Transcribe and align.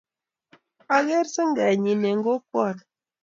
ang'er 0.95 1.25
sengenyin 1.33 2.03
eng 2.09 2.21
kokwoni 2.25 2.83